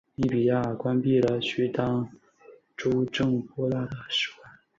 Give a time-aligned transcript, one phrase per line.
[0.15, 2.09] 利比亚还关闭了叙当
[2.75, 4.49] 局驻的黎波里的大使馆。